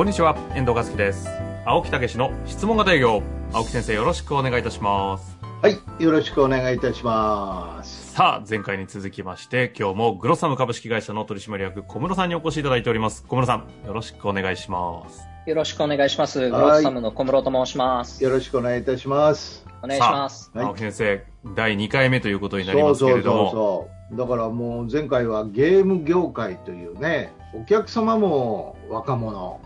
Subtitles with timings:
[0.00, 1.28] こんにちは、遠藤和樹です。
[1.66, 3.22] 青木武の質問型営業。
[3.52, 5.36] 青木先生、よろしくお願いいたします。
[5.60, 8.14] はい、よろしくお願いいたします。
[8.14, 13.26] さあ、前回に続きまして、今日もグロサム株式会社の取締役小室さんにお越しいただいております。
[13.28, 15.20] 小室さん、よろしくお願いします。
[15.44, 16.38] よろしくお願いします。
[16.38, 18.24] グロッサムの小室と申します。
[18.24, 19.66] よろしくお願いいたします。
[19.82, 20.50] お願いします。
[20.54, 21.24] はい青木先生、
[21.54, 24.16] 第2回目ということになりそますけうそうそうれども、そう。
[24.16, 29.60] だからもう前回はゲーム業界というね、お客様も若者、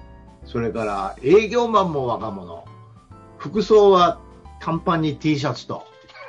[0.47, 2.65] それから営業マンも若者、
[3.39, 4.21] 服装は
[4.61, 5.85] 短パンに T シャツと。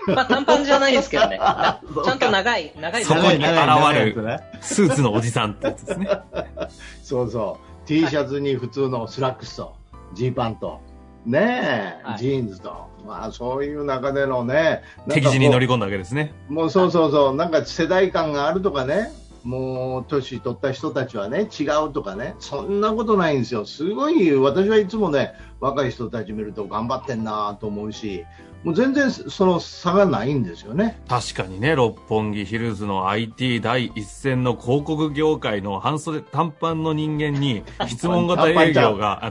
[0.07, 1.37] まあ短パンじゃないですけどね。
[1.39, 3.45] なちゃんと長い、長いそこに現
[3.93, 4.39] れる。
[4.61, 6.09] スーツのおじさんってやつですね。
[7.03, 7.87] そうそう。
[7.87, 9.75] T シャツに普通のスラックスと、
[10.13, 10.81] ジーパンと、
[11.25, 12.87] ねえ、はいジーンズと。
[13.05, 16.33] まあそういう中でのね、なんかこう敵地に乗り込んだわけですね。
[16.49, 19.11] もうそうそうそう、なんか世代間があるとかね、
[19.45, 23.63] もう年取った人たちはね、違うとかね、そんなことないんですよ。
[23.65, 28.25] すごい、私はいつもね、若い人たち見ると頑張ってんなと思うし、
[28.63, 30.99] もう全然その差がないんですよね。
[31.07, 39.21] 確かにね、六本木ヒルズの IT 第一線の広告業界の半袖短パンの人間に 質問型営業が、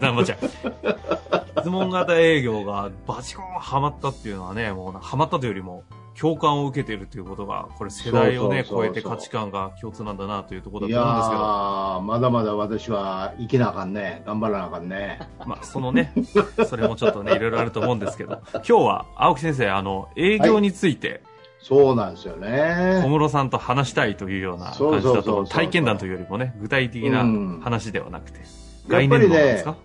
[1.58, 5.82] 質問型営業がバチコンハマったっていうのはね、もうハマったというよりも
[6.18, 14.22] 共感を受けているということが、これ世代をね、超えて価値観が共通なんだなというところだと思うんですけど、ー、まだまだ私は生きなあかんね。
[14.26, 15.18] 頑張らなあかんね。
[15.46, 16.12] まあそのね、
[16.66, 21.22] それもちょっとね、いろいろあると思うんですけど、今日は青木先生、あの、営業について、
[21.60, 23.02] そうなんですよ小ね。
[23.08, 27.60] 室さんと話したいというような感じだと、体験談というよりもね、具体的なうん。
[27.62, 28.44] 話ではなくて、や
[28.88, 29.76] 概っぱりね念論ですか、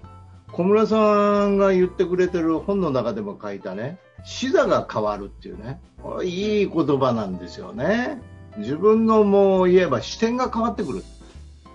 [0.60, 8.22] 小村さんが言ってくれてる本の中でも書いたね、視座が変わるっていうね、これいい言葉なんですよね。
[8.58, 11.04] 自分のもう言えば視点が変わってくる。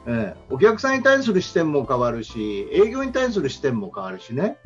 [0.06, 4.58] ええ、お客さんに対する視点も変わるし、営業に対する視点も変わるしね。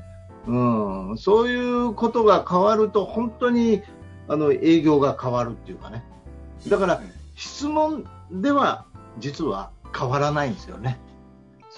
[0.49, 3.83] うん、そういうことが変わると本当に
[4.27, 6.03] あの営業が変わるっていうかね。
[6.67, 7.01] だから
[7.37, 8.85] 質問では
[9.21, 10.99] 実は変わらないんですよね。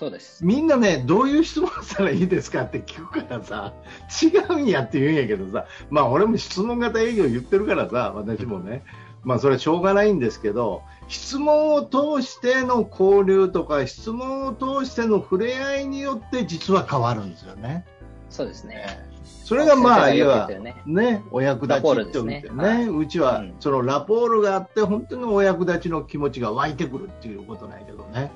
[0.01, 0.43] そうです。
[0.43, 3.75] みんなね、どういう質問したらいいですかって聞くからさ、
[4.23, 8.83] 違うんやって言うんやけどさ、まあ俺も質問型営業言ってるからさ、私もね、
[9.25, 17.85] まあそれはしょうがないんですけど、質問を通しての交流とか、質問を通しての触れ合いによって実は変わるんですよね。
[18.31, 19.07] そうですね。
[19.45, 28.33] それがまあ、いわねね、お役立ちってねねはいうちはうんそのラポールがあって、本当にお役立ちの気持ちが湧いてくるっていうことなんやけどね。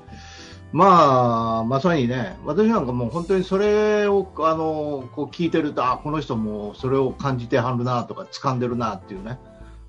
[0.75, 9.39] まあ、まさにね、私なんかもう本当にそれをあのこう聞いてると、あこの人もそれを感じてはるなとか、掴んでるなっていうね、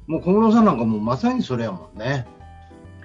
[0.06, 2.24] もう小室さんなんかもうまさにそれやもんね。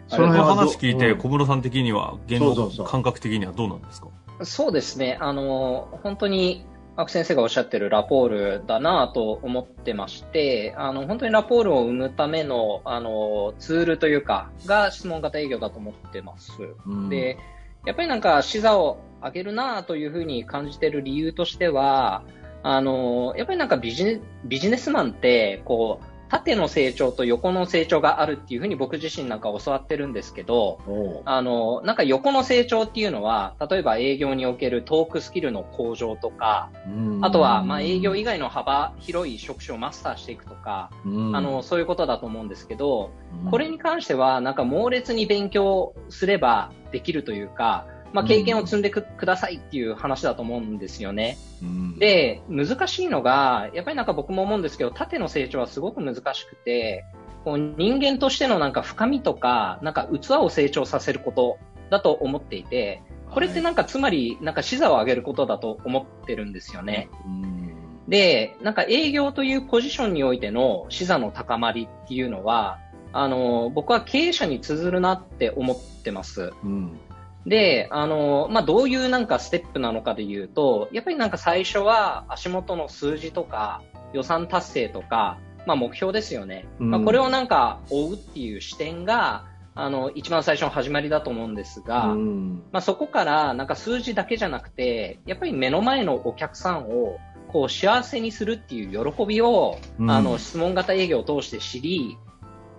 [0.10, 4.10] その話聞いて、うん小室さん的には、言語そうそうそう感覚的にはどうなんですか？
[4.44, 5.18] そうですね。
[5.20, 6.64] あの、本当に、
[6.98, 8.28] 青木先生がおっしゃってるラポー
[8.60, 16.52] ルだなと思ってまして、あの、本当にラポールを生むための、あの、ツールというか、が質問型営業だと思ってます。
[16.86, 17.40] うんで、
[17.86, 22.24] やっぱりなんか、視座を上げるなというふうに感じてる理由としては、
[22.64, 30.80] あの、やっぱりなんかビジネビジネスマンって、こう、縦の成長と横の成長があるっていうふうに僕自身なんか教わってるんですけど、
[31.26, 37.26] あの、なんか横の成長っていうのは、例えば営業におけるトークスキルの向上とか、うん。
[37.26, 41.36] あとは、まあ営業以外の幅広い職種をマスターしていくとか、うん。
[41.36, 43.12] あの、そういうことだと思うんですけど、
[43.44, 43.52] うん。
[43.52, 51.38] これに関しては、なんか猛烈に勉強すればできるというか、まあ、経験を積んでく,、くださいっていう話だと思うんですよね。
[51.62, 57.06] うんで、難しいのが、やっぱりなんか僕も思うんですけど、縦の成長はすごく難しくて、
[57.44, 61.58] こう人間としてのなんか深みとか、なんか器を成長させること
[61.90, 67.10] だと思っていて、これってなんかつまり、なんか視座を上げることだと思ってるんですよね。
[67.26, 67.62] うん
[68.08, 72.80] で、なんか営業というポジションにおいての視座の高まりっていうのは、
[73.14, 76.54] あの、僕は経営者に通ずるなって思ってます。
[76.64, 77.00] うん
[77.46, 83.82] で、あの、まあ、どういうなんかステップなのかで言うと、やっぱりなんか最初は足元の数字とか
[84.14, 86.68] 予算達成とか、まあ、目標ですよね。
[86.80, 97.18] うんまあ、これをなんか追うっていう視点が、あの、一番最初の始まりだと思うんですが、うんまあ、そこからなんか数字だけじゃなくて、やっぱり目の前のお客さんを
[97.48, 102.18] こう幸せにするっていう喜びを、うんあの質問型営業を通して知り、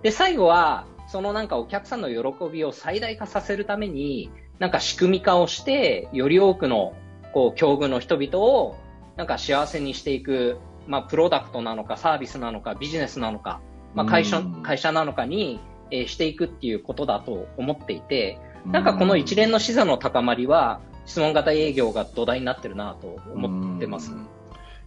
[0.03, 4.29] で、最後はそのなんかお客さんの喜びを最大化させるために、
[4.59, 6.93] なんか仕組み化をして、より多くの
[7.33, 8.77] こう境遇の人々を
[9.15, 10.57] なんか幸せにしていく、
[10.87, 13.61] まあ、プロダクトなのかサービスなのかビジネスなのか、
[13.93, 15.59] まあ、会社うん会社なのかに、
[15.91, 24.15] えーしていくっていうことだと思っていて、なんかこの一連の視座の高まりは、質問型営業が土台になってるなと思ってますう。
[24.15, 24.27] ん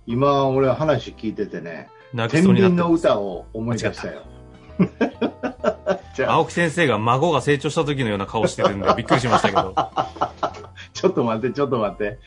[0.07, 4.23] 今、俺話聞いててね、泣き天秤のそうになってます歌を思い出したよ。
[6.27, 9.75] 青木先生が孫が成長した時のような顔してるんでびっくりしましたけど。
[10.93, 12.19] ちょっと待って、ちょっと待って。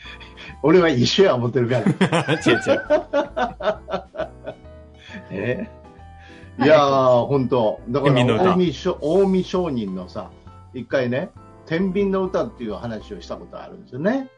[0.62, 2.34] 俺は一緒や思ってるから。
[2.46, 2.82] 違う違う。
[5.32, 5.70] え？
[6.60, 10.30] いやー、本当だから、近江商近江商人のさ、
[10.74, 11.30] 一回ね、
[11.66, 14.28] 天秤の歌っていう話をしたことあるんですよね。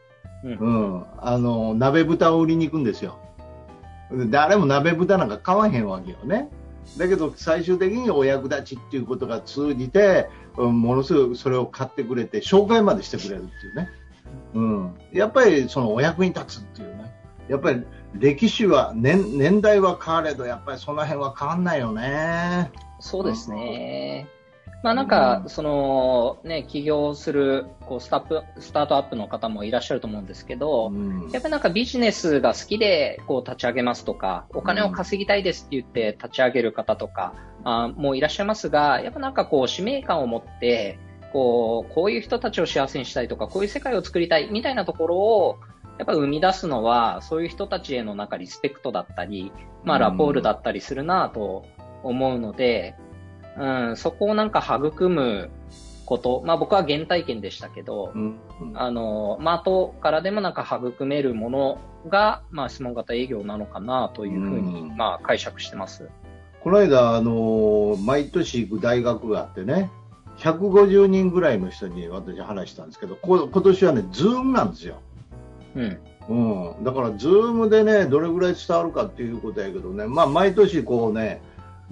[0.43, 1.05] うんうん。
[1.17, 3.17] あの、鍋豚を売りに行くんですよ。
[4.11, 6.49] で誰も鍋豚なんか買わへんわけよね。
[6.97, 13.89] だけど、最終的にお役立ちっていうことが通じて、うんものすごくそれを買ってくれて、紹介までしてくれるっていうね。
[14.53, 14.95] うん。
[15.11, 17.11] やっぱり、そのお役に立つっていうね。
[17.47, 17.83] やっぱり、
[18.13, 22.71] 歴史は、年、年代は変われど、やっぱりその辺は変わんないよね。
[22.99, 24.27] そうですね。
[24.83, 25.49] まあなんかう、ん。
[25.49, 31.31] その、ね、起業する、こう、スタップ、スタートアップの方もいらっしゃると思うんですけど、うん。
[31.31, 37.33] やっぱりなんかビジネスが好きでこう立ち上げますとか、お金を稼ぎたいですって言って立ち上げる方とか、
[37.63, 40.99] あもういらっしゃいますが、やっぱなんかこう使命感を持って、
[41.31, 45.59] こう、こういう人たちを幸せにしたいとか、こういう世界を作りたいみたいなところを、
[45.97, 49.53] やっぱ生み出すのは、そういう人たちへのなんかリスペクトだったり、
[49.85, 51.65] まあラポールだったりするなと
[52.03, 52.95] 思うので、
[53.57, 55.49] うん、そこをなんか育む
[56.05, 58.39] こと、まあ僕は原体験でしたけど、うん
[58.75, 61.77] あの、まあ、後からでもなんか育めるもの
[62.09, 66.09] が、まあ、質問型営業なのかなというふうに、うんまあ、解釈してます。
[66.61, 69.89] この間、あの毎年行く大学があってね、
[70.37, 75.01] 150人ぐらいの人に私話したんですけど、こ今年はね、ズームなんですよ。
[75.75, 75.99] うん。
[76.29, 76.83] うん。
[76.83, 81.41] だから、ズームでね、どれぐらい伝わるかっていうことやけどね、まあ、毎年こうね、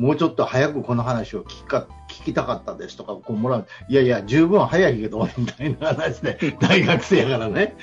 [0.01, 3.67] もうちょっと早くこの話を聞きか聞きたかったですとか、こうもらう。
[3.87, 7.75] いやいや、十分早いけど、みたいな話で、 大学生やからね。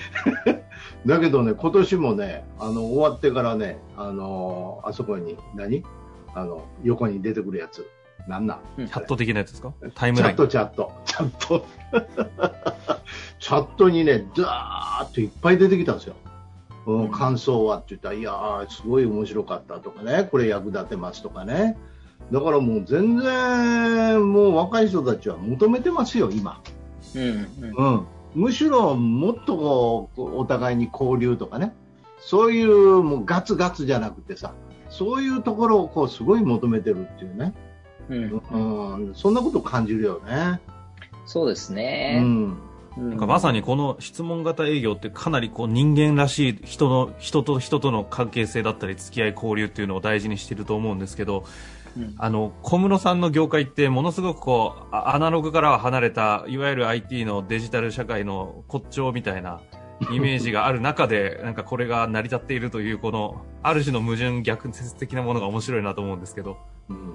[1.07, 5.85] だけどね、今年もね、あの、終わってからね、あのあそこに、何？
[6.35, 7.87] あの、横に出てくるやつ。
[8.27, 8.61] なんなん？
[8.79, 9.73] チャット的なやつですか？
[9.95, 10.37] タイムライン。
[10.37, 11.65] チャット、チャット、チャット。
[13.39, 16.15] チャットにね、ダーッといっぱい出てきたんですよ。
[16.87, 21.79] うん、感想はって言ったら、いやー、すごい面白かったとかね、これ役立てますとかね。
[22.33, 26.61] だからもう全然、もう若い人たちは求めてますよ、今。
[27.15, 27.23] うん。
[27.23, 28.07] うんうん。
[28.35, 31.75] むしろもっとこう、お互いに交流とかね。
[32.21, 34.53] そういうもうガツガツじゃなくてさ、
[34.91, 37.55] そういうところをこうすごい求めてるっていうね。
[38.09, 38.99] うん。
[39.07, 40.61] うん、そんなこと感じるよね。
[41.25, 42.21] そうですうね。
[42.21, 42.25] ん。
[42.25, 42.59] うん
[42.99, 51.45] なんかまさにこの質問型営業ってかなりこう人間らしい人の人と人との関係性だったり付き合い交流っていうのを大事にしてると思うんですけど
[51.99, 52.15] うん。
[52.17, 59.61] あの小室さんの業界ってものすごくこうあアナログからは離れたいわゆる IT のデジタル社会の骨頂みたいな
[60.13, 66.57] イメージがある中でなんかこれが成り立っているというこのある種の矛盾逆説的なものが面白いなと思うんですけど。
[66.89, 67.15] うん。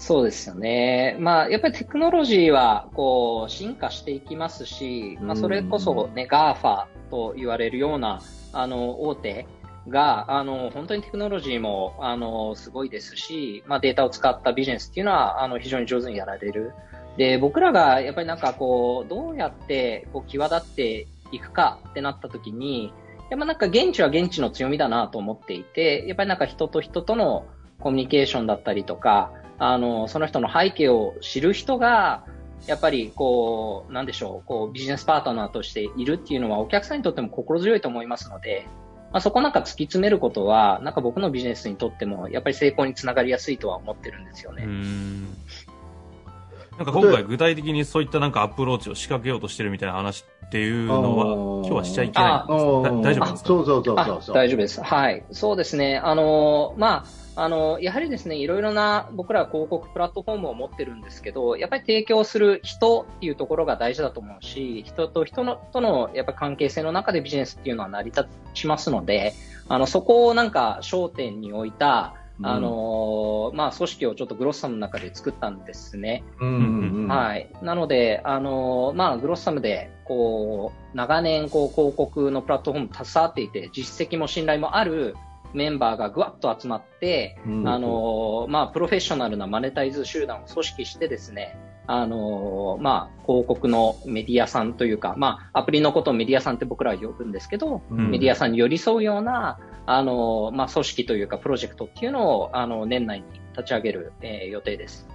[0.00, 1.14] そうですよね。
[1.20, 8.22] まあ、やっぱりテクノロジーは、こう、進化していきますし、まあ、それこそね、GAFA と言われるような、
[8.54, 9.46] あの、大手
[9.90, 16.72] が、あの、本当にテクノロジーも、あの、すごいですし、まあ、データを使ったビジネスっていうのは、あの、非常に上手にやられる。
[17.16, 22.92] で、僕らが、やっぱりなんかこう、どうやって、こう、際立っていくかってなった時に、
[23.30, 27.46] やっぱなんか現地は現地の強みだなと思っていて、やっぱりなんか人と人との
[27.80, 32.24] コミュニケーションだったりとか、あの、その人の背景を知る人が、
[32.66, 38.66] やっぱりこう、なんでしょう、こう、ビジネスパートナーとしているっていうのはお客さんにとっても心強いと思いますので、
[39.12, 44.64] まあ、そこなんか突き詰めることは、なんか僕のビジネスにとっても、やっぱり成功につながりやすいとは思ってるんですようね。
[44.66, 53.48] んなんか今回具体的にそういったなんかアプローチを仕掛けようとしてるみたいな話っていうのは今日はしちゃいけないんです大丈夫ですか？
[53.48, 54.34] そうそうそうあそうそう。
[54.36, 54.80] 大丈夫です。
[54.82, 55.24] はい。
[55.30, 55.98] そうですね。
[56.02, 57.04] あの、まあ、
[57.36, 69.34] あの、やはりですね、いろいろな僕らは広告プラットフォームを持ってるんですけど、やっぱり提供する人っていうところが大事だと思うし、人と人のとのやっぱ関係性の中でビジネスっていうのは成り立ちますので、
[69.68, 76.24] あの、そこをなんか焦点に置いた、あのーまあ、組織をちょっとグロッサムの中で作ったんですね。
[76.40, 77.08] うんうんうん。
[77.08, 77.50] はい。
[77.60, 85.16] なので、あのーまあ、グロッサムで、こう、長年、こう、広告のプラットフォームに携わっていて、実績も信頼もある
[85.54, 103.26] メンバーがぐわっと集まって、うんあのーまあ、プロフェッショナルなマネタイズ集団を組織してですね、あのーまあ、広告のメディアさんというか、まあ、アプリのことをメディアさんって僕らは呼ぶんですけど、うんメディアさんに寄り添うような、あのーまあ、組織というか、プロジェクトっていうのを、あの、年内に
[103.56, 105.08] 立ち上げる、えー予定です。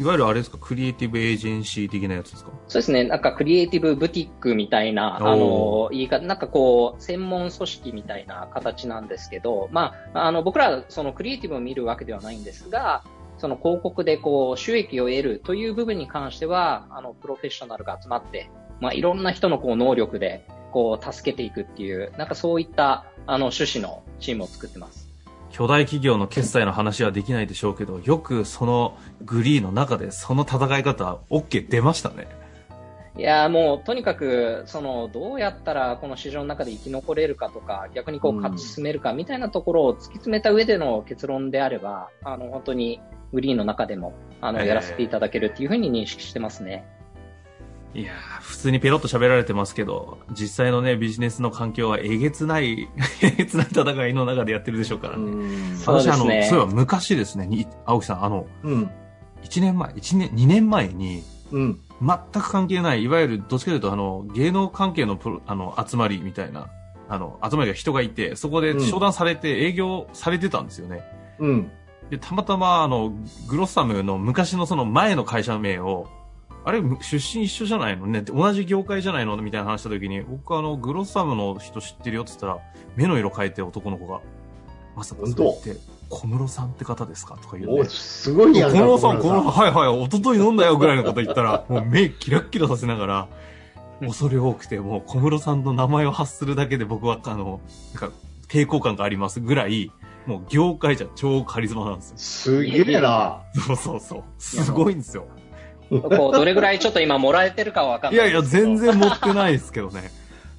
[0.00, 2.50] いわゆるあれですか、クリエイティブエージェンシー的なやつですか？
[2.68, 13.04] そうですね、なんかクリエイティブブティックみたいな、あの、言い方、なんかこう、専門組織みたいな形なんですけど、まあ、あの、僕ら、そのクリエイティブを見るわけではないんですが、
[13.36, 25.09] その広告でこう、収益を得るという部分に関しては、あの、プロフェッショナルが集まって、まあ、いろんな人のこう、能力で、こう、助けていくっていう、なんかそういった、あの、趣旨のチームを作ってます。
[25.50, 32.28] 巨大企業の決済の話はできないでしょうけど、よくそのグリーの中でその戦い方、OK 出ましたね。
[33.18, 43.00] いやーもうとにかくそのどうやったらこの市場の中で生き残れるかとか逆にこううん勝ち進めるかみたいなところを突き詰めた上での結論であればあの本当に
[43.32, 46.86] グリーンの中でもあのえーやらせていただけるっていうふうに認識してますね。
[47.94, 52.88] いやー普通にペロッと喋られてますけど、実際のね、ビジネスの環境はえげつない、
[53.22, 55.76] えげつない戦いの中でやってるでしょうからね。
[55.86, 58.90] 私、あの、そういえば昔ですね、に青木さん、あの、うん。
[59.42, 61.80] 1年前、1年、2年前に、うん。
[62.02, 66.68] 全く関係ない、いわゆるどっちかというと、あの、芸能関係のプロあの集まりみたいな、
[67.08, 71.02] あの、集まりが人がいて、そこで商談されて営業されてたんですよね。
[71.38, 71.70] うん。
[72.10, 73.12] で、たまたま、あの、
[73.48, 76.08] グロッサムの昔のその前の会社名を、
[76.64, 78.22] あれ、出身一緒じゃないのね？
[78.22, 79.36] 同じ業界じゃないの？
[79.38, 82.58] みたいな話した時に、僕あの、グロッサムの人知ってるよって言ったら、
[82.96, 84.20] 目の色変えて男の子が、
[84.94, 87.38] まさかそれって、小室さんって方ですか？
[87.40, 87.88] とか言うおね。
[87.88, 88.76] すごいやんか。
[88.76, 93.28] 小室さん、小室さん、はいはい、一昨日飲んだよぐらいのこと言ったら、もう目キラッキラさせながら、
[94.00, 97.60] 恐れ多くて、もう小室さんの名前を発するだけで僕は、あの、
[97.94, 98.16] なんか、
[98.48, 99.92] 抵抗感がありますぐらい、
[100.26, 102.18] もう業界じゃ超カリスマなんですよ。
[102.18, 103.42] すげえな。
[103.54, 104.24] そうそうそう。
[104.38, 105.26] すごいんですよ。
[106.16, 110.10] こうどれぐらいちょっと今もらえてるかはわかんいやいや、ないですけど全然持ってないですけどね。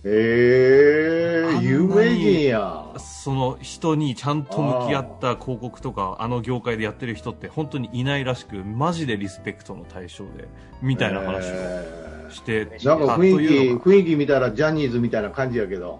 [0.03, 2.85] ええあんなに有名人や。
[2.97, 10.47] その人にちゃんと向き合った広告とか、あの業界でやってる人って本当にいないらしく、マジでリスペクトの対象で、
[10.81, 15.99] みたいな話をえしてーなんか雰囲気、雰囲気見たらジャニーズみたいな感じやけど。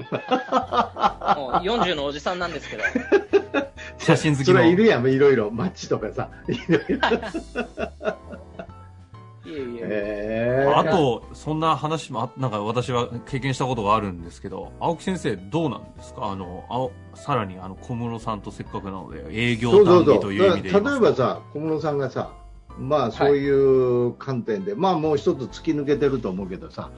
[0.00, 0.10] もう
[1.58, 2.82] 40のおじさんなんですけど。
[3.98, 5.50] 写真好きそれいるやん、いろいろ。
[5.50, 6.30] マッチとかさ。
[6.48, 7.00] いろいろい
[9.46, 16.26] えあと、そんな話もあ、なんか私は経験したことがあるんですけど、青木先生どうなんですか？
[16.26, 19.84] あの、青さらにあの、小室さんとせっかくなので、営業。
[19.84, 22.30] 談義という意味でだ言います例えばさ、小室さんがさ、
[22.78, 26.90] まあそういう観点で、まあもう一つ突き抜けてると思うけどさ、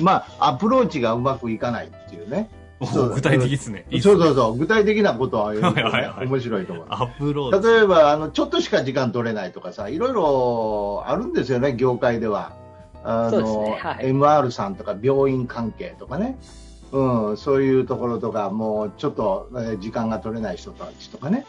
[0.00, 2.50] まあアプローチがうまくいかないっていうね。
[2.84, 3.86] そうお具体的ですね。
[4.02, 4.56] そうそうそう。
[4.58, 6.26] 具体的なことはねはい はいはい。
[6.26, 6.86] 面白いと思う。
[6.90, 7.66] アプローチ。
[7.68, 12.52] 例えばあのちょっとしか時間取れないとかさいろいろあるんですよね業界では。
[13.04, 13.78] あの、ね。
[13.80, 14.06] はい。
[14.06, 16.38] MR さんとか病院関係とかね、
[16.92, 21.46] うん、そういうところとかもうちょっと、えー時間が取れない人たちとかね。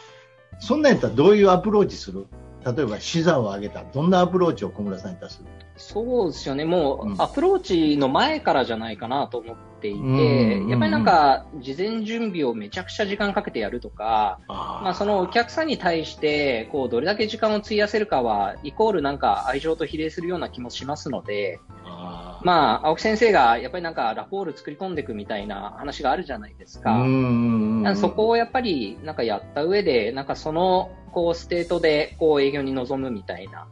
[0.60, 2.25] そんなんやったらどういうアプローチする？
[2.65, 5.41] 例えば視座を上げたらどんなアプローチを小村さんに出す？
[5.77, 6.65] そうですよね。
[6.65, 10.67] もうアプローチの前からじゃないかなと思っていて、うん。
[10.69, 27.05] やっぱりなんか、事前準備をめちゃくちゃ時間かけてやるとか、あまあそのお客さんに対して、こう、どれだけ時間を費やせるかは、イコールなんか愛情と比例するような気もしますので、あまあ、青木先生がやっぱりなんかラポール作り込んでいくみたいな話があるじゃないですか。
[27.84, 33.67] かそこをやっぱりなんかやった上で、なんかそのこうステートでこう営業に臨むみたいな、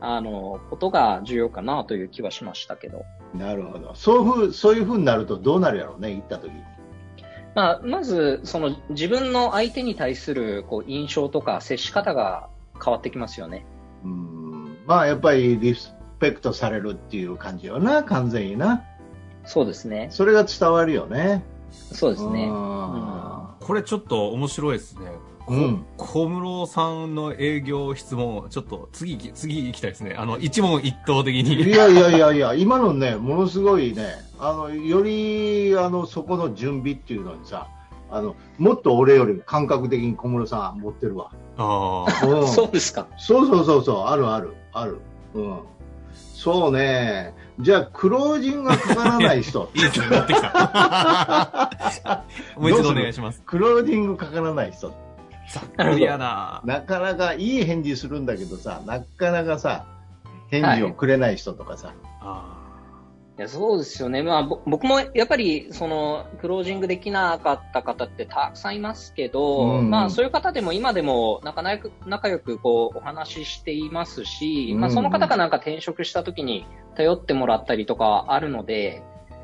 [0.00, 3.04] あの、ことが重要かなという気はしましたけど。
[3.34, 6.64] なるほどそういうふうそういうふうになるとどうなるやろうね行った時に
[7.54, 12.48] まあ、まず、その自分の相手に対するこう印象とか接し方が
[12.82, 13.64] 変わってきますよね。
[14.04, 18.84] うんまあやっぱりリスペクトされるっていう感じよな完全にな
[19.44, 20.08] そうですね。
[20.10, 22.48] それが伝わるよねそうですね。
[22.50, 25.10] あこれちょっと面白いですね。
[25.50, 30.14] こうん小室さんの営業質問、ちょっと次行き、次行きたいですね。
[30.16, 31.70] あの、一問一答的ーいに。
[31.72, 37.66] やいやいやいや今のねものすごいねあのよりあのそこの準備っていうのにさ
[38.12, 42.26] あのもっと俺より感覚的に小室さん持ってるわ、ああ。
[42.26, 43.08] うん、 そうですか。
[43.18, 45.00] そうそうそうそうあるあるある
[45.34, 45.58] うん
[46.12, 52.24] そうねじゃあクロージングがかからない人 いいですね、持ってきた。
[52.56, 53.42] もう一度お願いします。
[53.44, 54.94] クロージングかからない人
[55.50, 56.62] ざっくりやな。
[56.64, 59.86] なかなかいい返事するんだけどさ、なかなかさ、
[60.48, 61.92] 返事をくれない人とかさ。
[62.20, 62.56] あ
[63.38, 64.22] いや、そうですよね。
[64.22, 76.66] まあ、ぼ僕もやっぱり、その、クロージングできなかった方ってたくさんいますけど、うんまあ、そういう方でも今でも仲良く、仲良くこう、お話ししていますし、まあ、うんその方がなんか転職した時に
[76.96, 79.02] 頼ってもらったりとかあるので、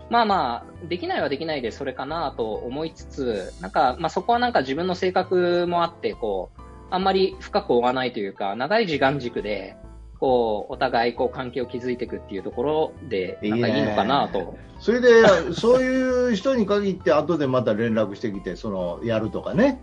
[0.08, 6.60] まあまあ、できないはできないでそれかなと思いつつ、なんか、まあそこはなんか自分の性格もあって、こう、
[6.90, 9.76] あんまり深く追わないというか、長い時間軸で、
[10.20, 14.56] こう、お互いこう関係を築いていくっていうところで、なんかいいのかなと。
[14.78, 15.08] それで、
[15.52, 19.80] そういう人に限って、後でまた連絡してきて、その、やるとかね。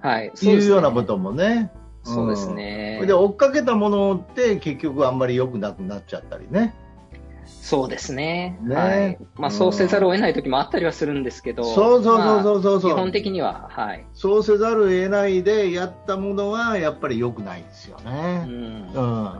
[0.00, 0.32] はい。
[0.42, 1.70] いうようなこともね。
[2.02, 3.06] そうですそねれ。
[3.06, 6.74] で、追っかけたものって、結局あんまり良くなくなっちゃったりね。
[7.66, 8.56] そうですね。
[8.62, 9.18] ねはい。
[9.34, 11.64] まあ、うんそうせざるを得ない時もあったりはするんですけど。
[11.64, 14.04] そうそうそうそうそうそうまあ基本的には、はい。
[14.14, 18.44] そうせざるを得ないでやったものは、やっぱり良くないですようね。
[18.44, 18.92] ん。
[18.94, 19.30] うん。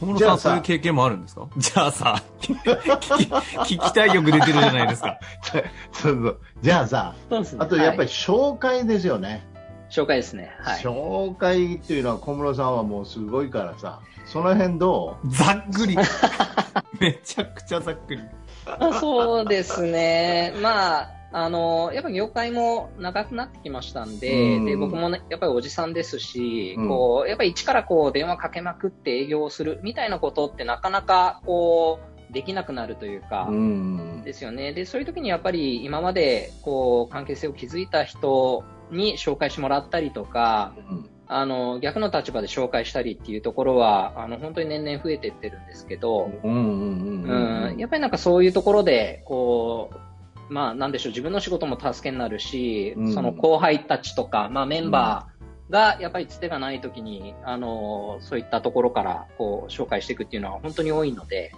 [0.00, 1.48] 小室さん、じゃあさそういう経験もあるんですか？
[1.58, 5.18] じゃあさ、聞き、聞きたい曲出てるじゃないですか。
[5.52, 5.64] そう
[6.02, 7.58] そうじゃあさ、そうですね。
[7.60, 9.46] あとやっぱりはい紹介ですよね。
[9.90, 10.52] 紹介ですね。
[10.60, 10.80] はい。
[10.80, 15.96] 紹介っていうのは小室さんはもうすごいからさ、その辺どざっくり。
[17.00, 18.22] めちゃくちゃざっくり。
[18.66, 20.54] まあそうですね。
[20.62, 34.22] まあ、あの、やっぱり業界も長くなってきましたんで、うんで、僕もね、やっぱりおじさんですし、うんこう、やっぱり一からこう、電話かけまくって営業をするみたいなことってなかなか、こう、できなくなるというか、ううん。
[34.22, 34.72] ですよね。
[34.72, 41.10] で、そういう時にやっぱり今まで、こう、関係性を築いた人に紹介してもらったりとか、うん。
[41.32, 49.90] あの、逆の立場で紹介したりっていうところは、あの、本当に年々増えてってるんですけど、うんうんうんうん、やっぱりなんかそういうところで、こ
[50.48, 53.14] う、まあなんでしょう、自分の仕事も助けになるし、うん。
[53.14, 61.52] その後輩たちとか、まあメンバーがやっぱりつてがない時に、あの、そういったところからこう紹介していくっていうのは本当に多いので、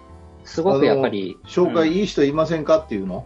[0.44, 1.38] すごくやっぱり。
[1.46, 1.94] 紹介うん。
[1.94, 3.24] いい人いませんかっていうの？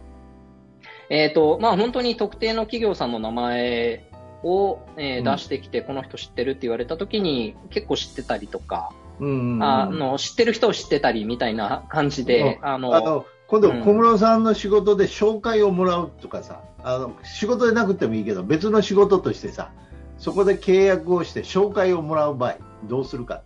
[1.09, 4.11] えっ、と、まあ本当に特定の企業さんの名前
[4.43, 5.25] を、えーうん。
[5.25, 9.63] 出してきて、この人知ってるって言われた時に結構知ってたりとか、うんうんうん。
[9.63, 13.83] あの、知ってる人を知ってたりみたいな感じで、あの、あの今度、うん。
[13.83, 19.71] 小室さんの仕事で紹介をもらうとかさ、あの仕事でなくてもいいけど、別の仕事としてさ、
[20.19, 23.43] そこで契約をして紹介をもらう場合、どうするか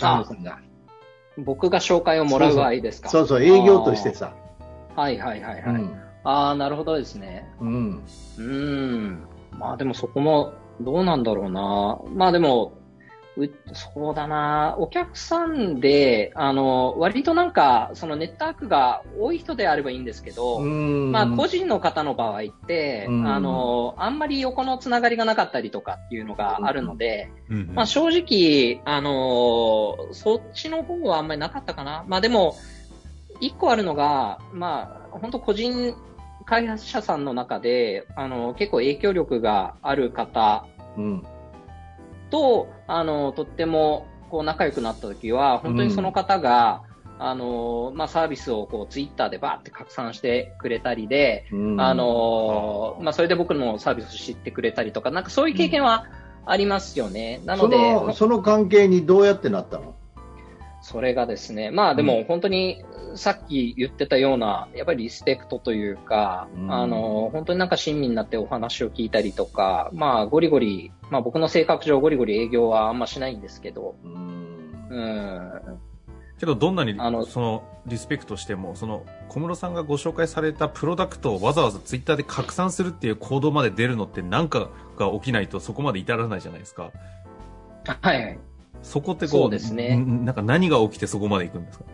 [0.00, 0.58] 小室さんが。
[1.38, 3.10] 僕が紹介をもらう場合ですか。
[3.10, 4.34] そうそう、営業としてさ。
[4.96, 5.74] はいはいはいはい。
[5.74, 7.48] うんああ、なるほどですね。
[7.60, 8.02] うん
[8.36, 9.26] うーん。
[9.52, 11.98] まあでもそこもどうなんだろうな。
[12.14, 12.72] まあでも、
[13.36, 14.74] うそうだな。
[14.78, 32.04] お客さんで、あの、割となんか、そのネットワークが多い人であればいいんですけど、うんまあ個人の方の場合って、うんあの、あんまり横のつながりがなかったりとかっていうのがあるので、うんうんまあ正直、あのーそっちの方はあんまりなかったかな。
[32.08, 32.56] まあでも、
[33.40, 35.94] 一個あるのが、まあ、本当個人
[36.46, 40.64] 開発者さんの中で、あの、結構影響力がある方
[40.96, 41.22] うん。
[42.30, 46.82] と、あの、とっても、こう仲良くなった時は、本当にその方が、
[47.18, 51.80] あの、まあ、サービスをこう、ツイッターでバーって拡散してくれたりで、うん。
[51.80, 56.06] あの、まあ、それで僕のサービスを知ってくれたりとか、なんかそういう経験は
[56.46, 57.40] ありますよね。
[57.44, 59.95] なそので、のその関係にどうやってなったの？
[60.88, 62.84] それがですね、まあでも本当に
[63.16, 66.72] さっき言ってたような、やっぱりリスペクトというか、うん。
[66.72, 74.86] あの、本当になんか親身になってお話を聞いたりとか、まあゴリゴリ、まあ僕の性格上ゴリゴリ営業はあんましないんですけど、うん。
[74.88, 75.50] うん、
[76.38, 86.92] けど、どんなにあの、その、リスペクトしても、その、小室さんがご紹介されたプロダクトをわざわざツイッターで拡散するっていう行動まで出るのって何かが起きないとそこまで至らないじゃないですか。
[88.02, 88.38] はいはい。
[88.86, 89.96] そこってこう、そうですね。
[89.96, 91.84] んなんか何が起きてそこまで行くんですか？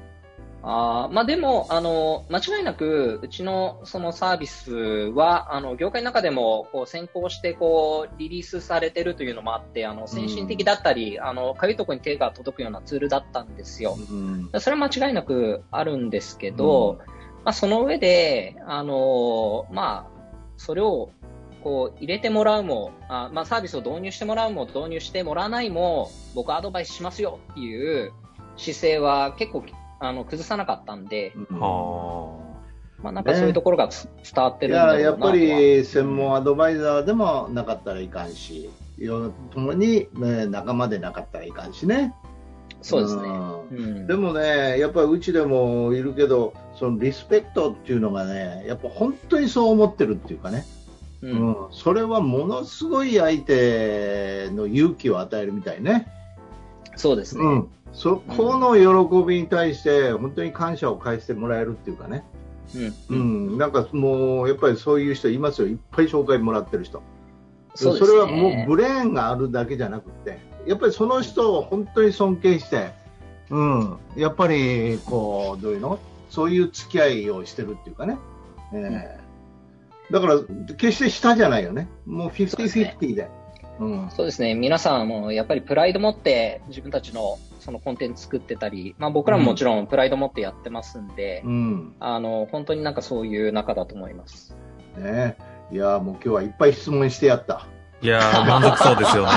[0.65, 13.97] あーまあでも、あの、間違いなく、うちのそのサービスは、あの、業界の中でも、こう、先行して、こう、リリースされてるというのもあって、あの、先進的だったり、あの、かゆいところに手が届くようなツールだったんですよ。
[14.09, 14.51] うん。
[14.61, 17.01] それは間違いなくあるんですけど、
[17.45, 20.13] まあ、その上で、あのーまあ、
[20.57, 21.11] それを、
[21.63, 28.13] こう、入れてもらうも、あまあ、サービスを導入してもらうも、導入してもらわないも、僕はアドバイスしますよっていう
[28.57, 29.65] 姿勢は結構、
[30.01, 32.53] あの、崩さなかったんで、うんは
[33.03, 42.15] まあ、なんかそういうところがつ伝わっているんだろうなややっぱり専門アドバイザーでもなかったらいかんし、よともに、ね、仲間でなかったらいかんしね。
[42.81, 43.23] そうですね。
[43.23, 44.07] うんうん。
[44.07, 50.65] でもね、やっぱりうちでもいるけど、そのリスペクトっていうのがね、やっぱ本当にそう思ってるっていうかね、
[51.23, 51.27] う。
[51.27, 51.51] うん。
[51.51, 56.09] ん、それはものすごい相手の勇気を与えるみたいね。
[56.97, 57.43] そうですね。
[57.43, 62.25] うん、そこの喜びに対して本当に感謝を返してもらえるっていうかね、
[62.75, 62.85] うん。
[62.87, 63.55] ううん。
[63.55, 67.03] ん、なんかもうやっぱりそういう人いますよ、いっぱい紹介もらってる人、
[67.75, 68.15] そうですね。
[68.15, 72.91] れはもうブレーンがあるだけじゃなくて、やっぱりその人を本当に尊敬して、
[73.49, 75.99] うん、やっぱりこうどういうの？
[76.29, 78.19] そういう付き合いをしてるっていうかね、
[78.73, 79.22] えー
[80.13, 80.39] だから
[80.77, 83.29] 決して下じゃないよね、もう50-50で。
[83.81, 84.55] うんそうですね。
[84.55, 94.55] 皆さんもやっぱりプライド持って自分たちのそのコンテンツ作ってたり、まあ僕らももちろんプライド持ってやってますんで、うんあの、本当になんかそういう仲だと思います。
[94.99, 95.37] ね、
[95.71, 97.67] いやもう今日はいっぱい質問してやった。
[98.03, 99.31] いやー、満足そうですよね。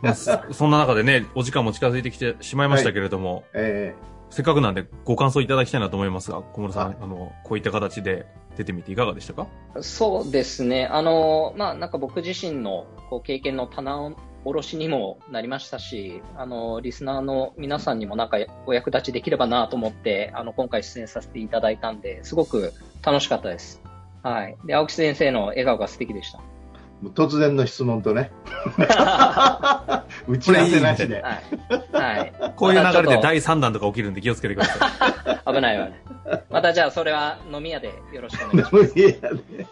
[0.00, 3.96] まあそそんな中でね、お時間も近づいてきてしまいましたけれども、え
[4.30, 8.26] せっかくなんでご感想いただきたいなと思いますが、小室さん、はいあの、こういった形で
[8.58, 9.46] 出てみていかがでしたか？
[9.80, 10.86] そうですね。
[10.86, 14.12] あの、まあなんか僕自身のこう経験の棚
[14.44, 23.80] 卸しにもなりましたし、あの、リスナーの皆さんにもなんかお役立ちできればなと思って、あの、今回出演させていただいたんで、すごく楽しかったです。
[24.22, 24.56] はい。
[24.64, 26.40] で、青木先生の笑顔が素敵でした。
[27.14, 28.32] 突然の質問とね、
[28.76, 31.22] 打ち合わせなしで。
[31.22, 32.16] はい。
[32.18, 32.32] はい。
[32.56, 34.86] こういう流れで第3弾とか起きるんで気をつけてくださ
[35.24, 35.44] い。
[35.44, 36.02] と危ないわね。
[36.50, 38.98] またじゃあそれは飲み屋でよろしくお願いします。
[38.98, 39.66] いやね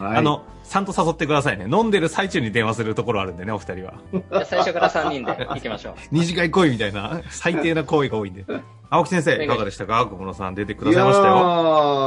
[0.00, 1.66] はいあの、ちゃんと誘ってくださいね。
[1.70, 3.94] 飲んでる最中に電話するところあるんでね、お二人は。
[4.12, 5.94] じゃあ最初から3人で行きましょう。
[6.12, 8.44] 二次会来いみたいな、最低な行為が多いんで。
[8.92, 10.06] 青木先生、いかがでしたか？
[10.06, 11.34] 小室さん出てくださいましたよ。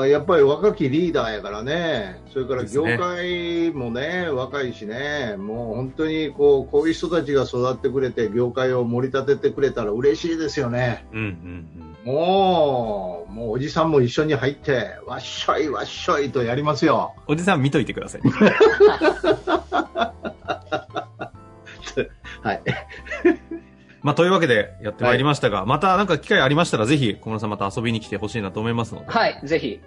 [0.03, 11.05] ーやっぱり若きリーダーやからね、それから業界もね、若いしね、もう本当にこうこういう人たちが育ってくれて、業界を盛り立ててくれたら嬉しいですよね。
[11.13, 17.13] うんうんもう、もうおじさんも一緒に入って、わっしょいわっしょいとやりますよ。
[17.27, 17.33] うん。
[17.33, 18.21] おじさん見といてください。
[22.43, 22.61] はい。
[24.03, 29.07] まあ、というわけでやってまいりましたが、またなんか機会ありましたらぜひ小室さんまた遊びに来てほしいなと思いますので。
[29.09, 29.79] はい、ぜひ、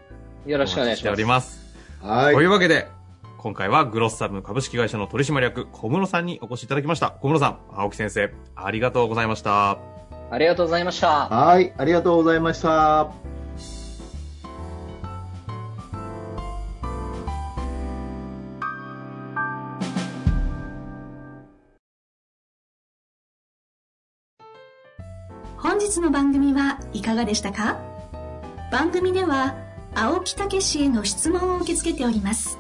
[0.47, 1.21] よろしくお願いしておます。
[1.21, 1.67] ります。
[2.03, 2.89] はいというわけで、
[3.37, 7.11] 今回はグロッサム株式会社の取締役小室さんにお越しいただきました。
[7.11, 9.96] 小室さん、青木先生、ありがとうございました。
[10.31, 11.29] ありがとうございました。
[11.29, 13.11] はい、ありがとうございました。
[25.59, 27.79] 本日の番組はいかがでしたか？
[28.71, 29.57] 番組では
[29.95, 32.59] 青木武氏への質問を受け付けております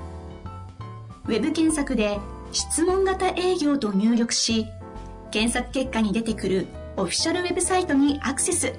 [1.26, 2.18] ウェブ検索で
[2.52, 4.66] 「質問型営業」と入力し
[5.30, 8.72] 検索結果に出てくるオフィシャルウェブサイトにアクセス。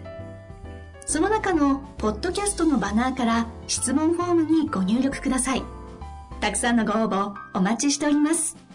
[1.05, 5.63] その中のポッドキャストのバナーから質問フォームにご入力ください。
[6.41, 8.66] たくさんのご応募お待ちしております。